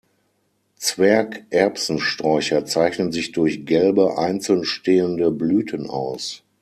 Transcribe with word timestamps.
Zwerg-Erbsensträucher 0.77 2.65
zeichnen 2.65 3.11
sich 3.11 3.33
durch 3.33 3.67
gelbe, 3.67 4.17
einzeln 4.17 4.63
stehende 4.65 5.29
Blüten 5.29 5.87
aus. 5.91 6.41